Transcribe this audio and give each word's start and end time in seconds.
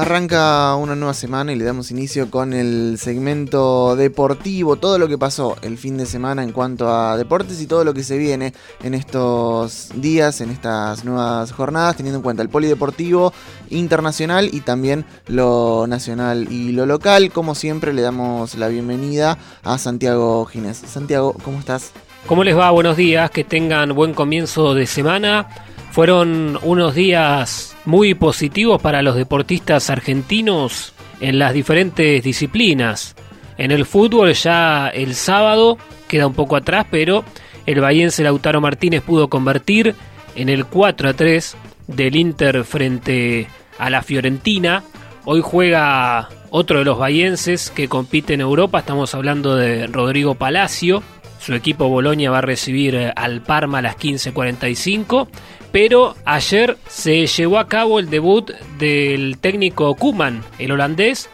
Arranca 0.00 0.76
una 0.76 0.96
nueva 0.96 1.12
semana 1.12 1.52
y 1.52 1.56
le 1.56 1.64
damos 1.66 1.90
inicio 1.90 2.30
con 2.30 2.54
el 2.54 2.96
segmento 2.98 3.96
deportivo, 3.96 4.76
todo 4.76 4.98
lo 4.98 5.08
que 5.08 5.18
pasó 5.18 5.58
el 5.60 5.76
fin 5.76 5.98
de 5.98 6.06
semana 6.06 6.42
en 6.42 6.52
cuanto 6.52 6.88
a 6.88 7.18
deportes 7.18 7.60
y 7.60 7.66
todo 7.66 7.84
lo 7.84 7.92
que 7.92 8.02
se 8.02 8.16
viene 8.16 8.54
en 8.82 8.94
estos 8.94 9.90
días, 9.94 10.40
en 10.40 10.48
estas 10.48 11.04
nuevas 11.04 11.52
jornadas, 11.52 11.98
teniendo 11.98 12.16
en 12.16 12.22
cuenta 12.22 12.42
el 12.42 12.48
polideportivo 12.48 13.34
internacional 13.68 14.48
y 14.50 14.62
también 14.62 15.04
lo 15.26 15.84
nacional 15.86 16.50
y 16.50 16.72
lo 16.72 16.86
local. 16.86 17.30
Como 17.30 17.54
siempre, 17.54 17.92
le 17.92 18.00
damos 18.00 18.54
la 18.54 18.68
bienvenida 18.68 19.36
a 19.62 19.76
Santiago 19.76 20.46
Ginés. 20.46 20.78
Santiago, 20.78 21.36
¿cómo 21.44 21.58
estás? 21.58 21.92
¿Cómo 22.26 22.42
les 22.42 22.56
va? 22.56 22.70
Buenos 22.70 22.96
días, 22.96 23.30
que 23.30 23.44
tengan 23.44 23.94
buen 23.94 24.14
comienzo 24.14 24.72
de 24.72 24.86
semana. 24.86 25.46
Fueron 25.90 26.58
unos 26.62 26.94
días 26.94 27.76
muy 27.84 28.14
positivos 28.14 28.80
para 28.80 29.02
los 29.02 29.16
deportistas 29.16 29.90
argentinos 29.90 30.94
en 31.20 31.38
las 31.38 31.52
diferentes 31.52 32.22
disciplinas. 32.22 33.16
En 33.58 33.72
el 33.72 33.84
fútbol 33.84 34.32
ya 34.32 34.88
el 34.88 35.14
sábado 35.14 35.78
queda 36.08 36.28
un 36.28 36.34
poco 36.34 36.56
atrás, 36.56 36.86
pero 36.90 37.24
el 37.66 37.80
bahiense 37.80 38.22
Lautaro 38.22 38.60
Martínez 38.60 39.02
pudo 39.02 39.28
convertir 39.28 39.94
en 40.36 40.48
el 40.48 40.64
4 40.64 41.08
a 41.08 41.12
3 41.12 41.56
del 41.88 42.16
Inter 42.16 42.64
frente 42.64 43.48
a 43.78 43.90
la 43.90 44.02
Fiorentina. 44.02 44.84
Hoy 45.24 45.40
juega 45.42 46.28
otro 46.50 46.78
de 46.78 46.84
los 46.84 46.98
bahienses 46.98 47.70
que 47.70 47.88
compite 47.88 48.34
en 48.34 48.40
Europa, 48.40 48.78
estamos 48.78 49.14
hablando 49.14 49.56
de 49.56 49.88
Rodrigo 49.88 50.36
Palacio. 50.36 51.02
Su 51.40 51.54
equipo 51.54 51.88
Bolonia 51.88 52.30
va 52.30 52.38
a 52.38 52.42
recibir 52.42 53.12
al 53.16 53.40
Parma 53.40 53.78
a 53.78 53.82
las 53.82 53.96
15.45 53.96 55.28
pero 55.72 56.16
ayer 56.24 56.76
se 56.88 57.26
llevó 57.26 57.58
a 57.58 57.68
cabo 57.68 57.98
el 57.98 58.10
debut 58.10 58.50
del 58.78 59.38
técnico 59.38 59.94
Kuman, 59.94 60.42
el 60.58 60.72
holandés, 60.72 61.28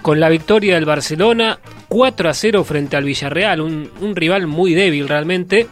con 0.00 0.18
la 0.18 0.28
victoria 0.28 0.74
del 0.74 0.84
Barcelona 0.84 1.58
4 1.88 2.30
a 2.30 2.34
0 2.34 2.64
frente 2.64 2.96
al 2.96 3.04
Villarreal, 3.04 3.60
un, 3.60 4.16
rival 4.16 4.46
muy 4.46 4.74
débil 4.74 5.08
realmente. 5.08 5.66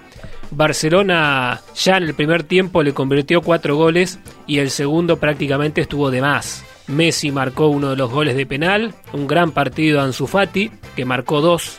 Barcelona 0.51 1.61
ya 1.75 1.97
en 1.97 2.03
el 2.03 2.15
primer 2.15 2.43
tiempo 2.43 2.83
le 2.83 2.93
convirtió 2.93 3.41
cuatro 3.41 3.77
goles 3.77 4.19
y 4.47 4.59
el 4.59 4.71
segundo 4.71 5.19
prácticamente 5.19 5.81
estuvo 5.81 6.11
de 6.11 6.21
más. 6.21 6.65
Messi 6.89 7.31
marcó 7.31 7.69
uno 7.69 7.91
de 7.91 7.97
los 7.97 8.11
goles 8.11 8.37
de 8.37 8.47
penal, 8.47 8.95
un 9.13 9.29
gran 9.29 9.53
partido 9.53 9.99
de 9.99 10.07
Ansu 10.07 10.27
Fati, 10.27 10.71
que 10.97 11.05
marcó 11.05 11.41
dos 11.41 11.79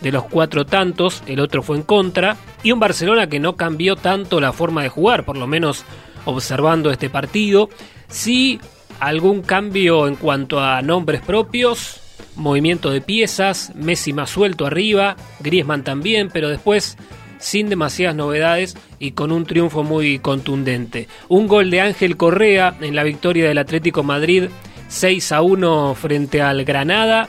de 0.00 0.12
los 0.12 0.24
cuatro 0.24 0.66
tantos, 0.66 1.22
el 1.26 1.40
otro 1.40 1.62
fue 1.62 1.76
en 1.76 1.82
contra, 1.82 2.36
y 2.62 2.72
un 2.72 2.80
Barcelona 2.80 3.28
que 3.28 3.40
no 3.40 3.56
cambió 3.56 3.96
tanto 3.96 4.40
la 4.40 4.52
forma 4.52 4.82
de 4.82 4.88
jugar, 4.88 5.24
por 5.24 5.36
lo 5.36 5.46
menos 5.46 5.84
observando 6.24 6.90
este 6.90 7.10
partido. 7.10 7.68
Sí, 8.08 8.60
algún 9.00 9.42
cambio 9.42 10.06
en 10.06 10.16
cuanto 10.16 10.60
a 10.60 10.82
nombres 10.82 11.20
propios, 11.22 12.00
movimiento 12.34 12.90
de 12.90 13.00
piezas, 13.00 13.72
Messi 13.74 14.12
más 14.12 14.30
suelto 14.30 14.66
arriba, 14.66 15.16
Griezmann 15.40 15.84
también, 15.84 16.28
pero 16.32 16.48
después 16.48 16.96
sin 17.38 17.68
demasiadas 17.68 18.16
novedades 18.16 18.76
y 18.98 19.12
con 19.12 19.30
un 19.32 19.44
triunfo 19.44 19.82
muy 19.82 20.18
contundente. 20.18 21.08
Un 21.28 21.46
gol 21.46 21.70
de 21.70 21.80
Ángel 21.80 22.16
Correa 22.16 22.76
en 22.80 22.94
la 22.94 23.04
victoria 23.04 23.48
del 23.48 23.58
Atlético 23.58 24.02
Madrid 24.02 24.44
6 24.88 25.32
a 25.32 25.42
1 25.42 25.94
frente 25.94 26.42
al 26.42 26.64
Granada. 26.64 27.28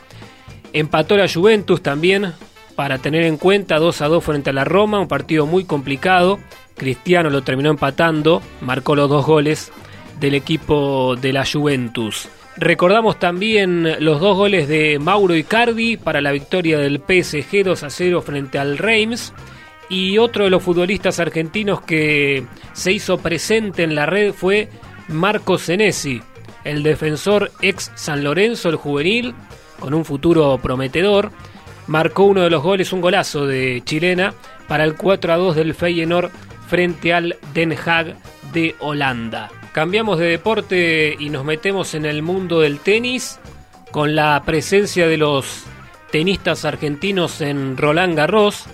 Empató 0.73 1.17
la 1.17 1.27
Juventus 1.27 1.81
también 1.81 2.33
para 2.77 2.99
tener 2.99 3.23
en 3.23 3.37
cuenta 3.37 3.79
2 3.79 4.01
a 4.03 4.07
2 4.07 4.23
frente 4.23 4.51
a 4.51 4.53
la 4.53 4.63
Roma, 4.63 4.99
un 4.99 5.07
partido 5.07 5.47
muy 5.47 5.65
complicado. 5.65 6.37
Cristiano 6.75 7.31
lo 7.31 7.41
terminó 7.41 7.71
empatando, 7.71 8.39
marcó 8.61 8.95
los 8.95 9.09
dos 9.09 9.25
goles 9.25 9.71
del 10.19 10.35
equipo 10.35 11.15
de 11.15 11.33
la 11.33 11.43
Juventus. 11.43 12.29
Recordamos 12.55 13.17
también 13.17 13.97
los 13.99 14.21
dos 14.21 14.37
goles 14.37 14.67
de 14.67 14.99
Mauro 14.99 15.35
Icardi 15.35 15.97
para 15.97 16.21
la 16.21 16.31
victoria 16.31 16.77
del 16.77 16.99
PSG 16.99 17.63
2 17.63 17.81
a 17.81 17.89
0 17.89 18.21
frente 18.21 18.59
al 18.59 18.77
Reims. 18.77 19.33
Y 19.89 20.19
otro 20.19 20.43
de 20.43 20.51
los 20.51 20.61
futbolistas 20.61 21.19
argentinos 21.19 21.81
que 21.81 22.45
se 22.73 22.91
hizo 22.91 23.17
presente 23.17 23.81
en 23.81 23.95
la 23.95 24.05
red 24.05 24.33
fue 24.33 24.69
Marco 25.07 25.57
Senesi, 25.57 26.21
el 26.63 26.83
defensor 26.83 27.51
ex 27.59 27.91
San 27.95 28.23
Lorenzo, 28.23 28.69
el 28.69 28.75
juvenil, 28.75 29.33
con 29.79 29.95
un 29.95 30.05
futuro 30.05 30.59
prometedor 30.61 31.31
marcó 31.87 32.23
uno 32.23 32.41
de 32.41 32.49
los 32.49 32.63
goles, 32.63 32.93
un 32.93 33.01
golazo 33.01 33.47
de 33.47 33.81
chilena 33.83 34.33
para 34.67 34.83
el 34.83 34.95
4 34.95 35.33
a 35.33 35.37
2 35.37 35.55
del 35.55 35.73
Feyenoord 35.73 36.31
frente 36.67 37.13
al 37.13 37.37
Den 37.53 37.73
Haag 37.73 38.15
de 38.53 38.75
Holanda. 38.79 39.49
Cambiamos 39.71 40.19
de 40.19 40.25
deporte 40.25 41.15
y 41.17 41.29
nos 41.29 41.45
metemos 41.45 41.93
en 41.93 42.05
el 42.05 42.21
mundo 42.21 42.61
del 42.61 42.79
tenis 42.79 43.39
con 43.91 44.15
la 44.15 44.41
presencia 44.45 45.07
de 45.07 45.17
los 45.17 45.63
tenistas 46.11 46.65
argentinos 46.65 47.41
en 47.41 47.77
Roland 47.77 48.15
Garros, 48.15 48.65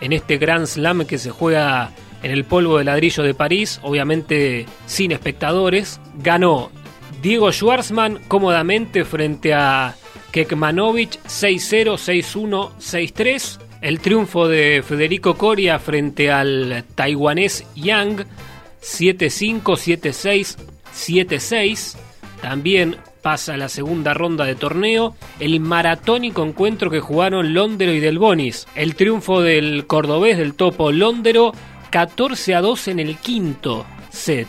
en 0.00 0.12
este 0.12 0.38
Grand 0.38 0.66
Slam 0.66 1.04
que 1.06 1.18
se 1.18 1.30
juega 1.30 1.90
en 2.22 2.30
el 2.30 2.44
polvo 2.44 2.78
de 2.78 2.84
ladrillo 2.84 3.22
de 3.22 3.34
París, 3.34 3.80
obviamente 3.82 4.66
sin 4.86 5.12
espectadores. 5.12 6.00
Ganó 6.16 6.70
Diego 7.22 7.52
Schwartzman 7.52 8.20
cómodamente 8.28 9.04
frente 9.04 9.54
a 9.54 9.94
Kekmanovic 10.32 11.22
6-0, 11.24 11.96
6-1, 11.96 12.70
6-3. 12.78 13.58
El 13.80 14.00
triunfo 14.00 14.46
de 14.46 14.82
Federico 14.86 15.36
Coria 15.36 15.78
frente 15.78 16.30
al 16.30 16.84
taiwanés 16.94 17.64
Yang 17.74 18.26
7-5, 18.82 19.62
7-6, 19.62 20.56
7-6. 20.94 21.96
También 22.42 22.96
pasa 23.22 23.56
la 23.56 23.68
segunda 23.68 24.14
ronda 24.14 24.44
de 24.44 24.54
torneo. 24.54 25.14
El 25.38 25.60
maratónico 25.60 26.44
encuentro 26.44 26.90
que 26.90 27.00
jugaron 27.00 27.54
Londero 27.54 27.92
y 27.92 28.00
Del 28.00 28.18
Bonis. 28.18 28.66
El 28.74 28.94
triunfo 28.94 29.40
del 29.40 29.86
cordobés 29.86 30.38
del 30.38 30.54
topo 30.54 30.92
Londero 30.92 31.52
14 31.90 32.54
a 32.54 32.60
2 32.60 32.88
en 32.88 33.00
el 33.00 33.16
quinto 33.16 33.86
set. 34.10 34.48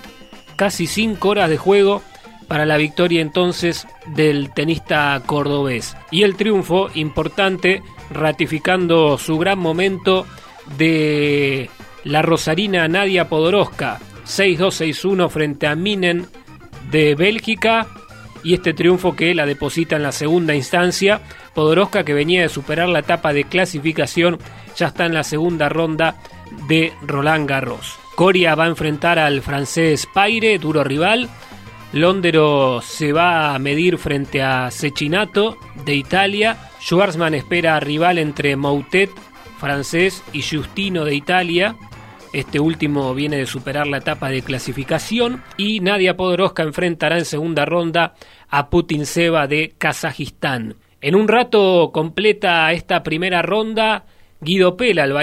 Casi 0.56 0.88
5 0.88 1.28
horas 1.28 1.50
de 1.50 1.58
juego 1.58 2.02
para 2.52 2.66
la 2.66 2.76
victoria 2.76 3.22
entonces 3.22 3.88
del 4.08 4.52
tenista 4.54 5.24
cordobés. 5.26 5.96
Y 6.12 6.24
el 6.24 6.36
triunfo 6.36 6.90
importante 6.96 7.82
ratificando 8.10 9.18
su 9.18 9.38
gran 9.38 9.58
momento 9.58 10.28
de 10.78 11.70
la 12.04 12.22
rosarina 12.22 12.90
Nadia 12.90 13.30
Podoroska, 13.30 14.00
6-2-6-1 14.26 15.30
frente 15.30 15.66
a 15.66 15.76
Minen 15.76 16.26
de 16.92 17.16
Bélgica 17.16 17.88
y 18.44 18.54
este 18.54 18.74
triunfo 18.74 19.16
que 19.16 19.34
la 19.34 19.46
deposita 19.46 19.96
en 19.96 20.04
la 20.04 20.12
segunda 20.12 20.54
instancia. 20.54 21.22
Podoroska 21.54 22.04
que 22.04 22.14
venía 22.14 22.42
de 22.42 22.50
superar 22.50 22.90
la 22.90 23.00
etapa 23.00 23.32
de 23.32 23.46
clasificación 23.46 24.40
ya 24.76 24.88
está 24.88 25.06
en 25.06 25.14
la 25.14 25.24
segunda 25.24 25.70
ronda 25.70 26.18
de 26.68 26.92
Roland 27.04 27.48
Garros. 27.48 27.98
Coria 28.16 28.56
va 28.56 28.66
a 28.66 28.68
enfrentar 28.68 29.20
al 29.20 29.42
francés 29.42 30.06
Paire, 30.14 30.60
duro 30.60 30.84
rival, 30.84 31.30
Londero 31.94 32.82
se 32.82 33.12
va 33.12 33.54
a 33.54 33.60
medir 33.60 33.98
frente 33.98 34.42
a 34.42 34.72
Cecchinato 34.72 35.58
de 35.86 35.96
Italia. 35.96 36.58
Schwarzman 36.80 37.34
espera 37.34 37.80
rival 37.82 38.18
entre 38.18 38.56
Moutet, 38.56 39.10
francés, 39.60 40.24
y 40.32 40.42
Justino 40.42 41.04
de 41.04 41.16
Italia. 41.16 41.76
Este 42.32 42.62
último 42.62 43.14
viene 43.14 43.36
de 43.36 43.46
superar 43.46 43.88
la 43.88 43.98
etapa 43.98 44.30
de 44.30 44.42
clasificación. 44.42 45.44
Y 45.58 45.82
Nadia 45.82 46.16
Podoroska 46.16 46.64
enfrentará 46.64 47.18
en 47.18 47.26
segunda 47.26 47.66
ronda 47.66 48.14
a 48.50 48.70
Putin 48.70 49.06
Seba 49.06 49.48
de 49.48 49.74
Kazajistán. 49.78 50.76
En 51.02 51.16
un 51.16 51.28
rato 51.28 51.92
completa 51.92 52.72
esta 52.72 53.04
primera 53.04 53.42
ronda 53.42 54.06
Guido 54.40 54.78
Pela, 54.78 55.04
el 55.04 55.14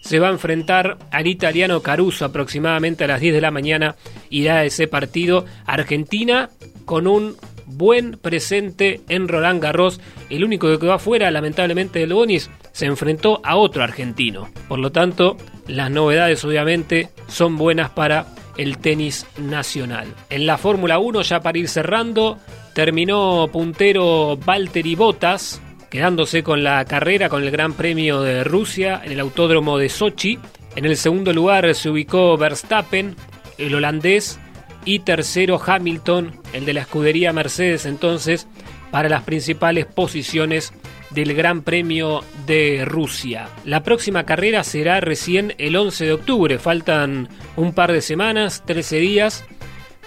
se 0.00 0.18
va 0.18 0.28
a 0.28 0.32
enfrentar 0.32 0.98
al 1.10 1.26
italiano 1.26 1.80
Caruso 1.80 2.24
aproximadamente 2.24 3.04
a 3.04 3.08
las 3.08 3.20
10 3.20 3.34
de 3.34 3.40
la 3.40 3.50
mañana. 3.50 3.96
Irá 4.30 4.58
a 4.58 4.64
ese 4.64 4.86
partido 4.86 5.44
Argentina 5.66 6.50
con 6.84 7.06
un 7.06 7.36
buen 7.66 8.12
presente 8.12 9.00
en 9.08 9.28
Roland 9.28 9.62
Garros. 9.62 10.00
El 10.30 10.44
único 10.44 10.68
que 10.68 10.78
quedó 10.78 10.98
fuera, 10.98 11.30
lamentablemente, 11.30 11.98
del 11.98 12.14
Bonis, 12.14 12.50
se 12.72 12.86
enfrentó 12.86 13.40
a 13.44 13.56
otro 13.56 13.82
argentino. 13.82 14.48
Por 14.68 14.78
lo 14.78 14.90
tanto, 14.90 15.36
las 15.66 15.90
novedades 15.90 16.44
obviamente 16.44 17.10
son 17.26 17.56
buenas 17.56 17.90
para 17.90 18.26
el 18.56 18.78
tenis 18.78 19.26
nacional. 19.38 20.08
En 20.30 20.46
la 20.46 20.58
Fórmula 20.58 20.98
1, 20.98 21.22
ya 21.22 21.40
para 21.40 21.58
ir 21.58 21.68
cerrando, 21.68 22.38
terminó 22.74 23.48
puntero 23.52 24.36
Valtteri 24.36 24.94
Bottas 24.94 25.60
quedándose 25.90 26.42
con 26.42 26.62
la 26.62 26.84
carrera 26.84 27.28
con 27.28 27.42
el 27.42 27.50
Gran 27.50 27.72
Premio 27.72 28.22
de 28.22 28.44
Rusia 28.44 29.00
en 29.04 29.12
el 29.12 29.20
Autódromo 29.20 29.78
de 29.78 29.88
Sochi. 29.88 30.38
En 30.76 30.84
el 30.84 30.96
segundo 30.96 31.32
lugar 31.32 31.74
se 31.74 31.90
ubicó 31.90 32.36
Verstappen, 32.36 33.16
el 33.58 33.74
holandés, 33.74 34.38
y 34.84 35.00
tercero 35.00 35.60
Hamilton, 35.64 36.32
el 36.52 36.64
de 36.64 36.72
la 36.72 36.80
escudería 36.80 37.32
Mercedes 37.32 37.84
entonces, 37.84 38.46
para 38.90 39.08
las 39.08 39.22
principales 39.22 39.86
posiciones 39.86 40.72
del 41.10 41.34
Gran 41.34 41.62
Premio 41.62 42.22
de 42.46 42.84
Rusia. 42.84 43.48
La 43.64 43.82
próxima 43.82 44.24
carrera 44.24 44.64
será 44.64 45.00
recién 45.00 45.54
el 45.58 45.76
11 45.76 46.06
de 46.06 46.12
octubre, 46.12 46.58
faltan 46.58 47.28
un 47.56 47.72
par 47.72 47.92
de 47.92 48.00
semanas, 48.00 48.62
13 48.66 48.96
días, 48.96 49.44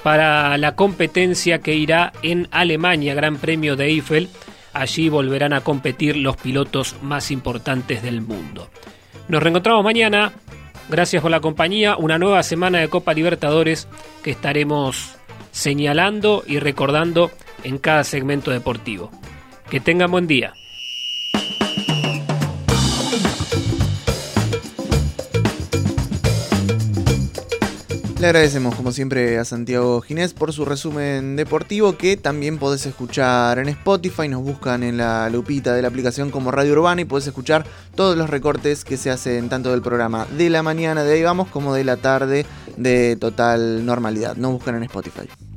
para 0.04 0.57
la 0.57 0.75
competencia 0.75 1.60
que 1.60 1.75
irá 1.75 2.12
en 2.24 2.48
Alemania, 2.51 3.13
Gran 3.13 3.38
Premio 3.38 3.75
de 3.75 3.86
Eiffel. 3.86 4.30
Allí 4.73 5.09
volverán 5.09 5.53
a 5.53 5.62
competir 5.62 6.18
los 6.18 6.38
pilotos 6.38 6.95
más 7.01 7.31
importantes 7.31 8.01
del 8.01 8.21
mundo. 8.21 8.69
Nos 9.27 9.44
reencontramos 9.44 9.83
mañana. 9.83 10.33
Gracias 10.89 11.21
por 11.21 11.31
la 11.31 11.39
compañía. 11.39 11.95
Una 11.97 12.18
nueva 12.18 12.44
semana 12.44 12.79
de 12.79 12.89
Copa 12.89 13.13
Libertadores 13.13 13.88
que 14.23 14.31
estaremos 14.31 15.15
señalando 15.51 16.44
y 16.47 16.59
recordando 16.59 17.31
en 17.63 17.77
cada 17.77 18.03
segmento 18.03 18.51
deportivo. 18.51 19.12
Que 19.69 19.79
tengan 19.79 20.12
buen 20.12 20.27
día. 20.27 20.53
Le 28.21 28.27
agradecemos 28.27 28.75
como 28.75 28.91
siempre 28.91 29.39
a 29.39 29.45
Santiago 29.45 30.00
Ginés 30.01 30.35
por 30.35 30.53
su 30.53 30.63
resumen 30.63 31.35
deportivo 31.35 31.97
que 31.97 32.18
también 32.18 32.59
podés 32.59 32.85
escuchar 32.85 33.57
en 33.57 33.68
Spotify, 33.69 34.27
nos 34.27 34.44
buscan 34.44 34.83
en 34.83 34.97
la 34.97 35.27
lupita 35.31 35.73
de 35.73 35.81
la 35.81 35.88
aplicación 35.88 36.29
como 36.29 36.51
Radio 36.51 36.73
Urbana 36.73 37.01
y 37.01 37.06
podés 37.06 37.25
escuchar 37.25 37.65
todos 37.95 38.15
los 38.15 38.29
recortes 38.29 38.85
que 38.85 38.97
se 38.97 39.09
hacen 39.09 39.50
tanto 39.50 39.71
del 39.71 39.81
programa 39.81 40.27
de 40.38 40.51
la 40.51 40.62
mañana 40.62 41.03
de 41.03 41.15
ahí 41.15 41.23
vamos 41.23 41.47
como 41.47 41.73
de 41.73 41.83
la 41.83 41.97
tarde 41.97 42.45
de 42.77 43.15
total 43.15 43.88
normalidad. 43.88 44.35
Nos 44.35 44.51
buscan 44.51 44.75
en 44.75 44.83
Spotify. 44.83 45.27